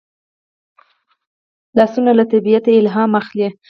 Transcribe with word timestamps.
لاسونه 1.77 2.11
له 2.17 2.23
طبیعته 2.33 2.71
الهام 2.81 3.11
اخلي 3.21 3.49